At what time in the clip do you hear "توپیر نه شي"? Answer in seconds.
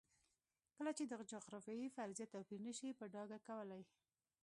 2.33-2.89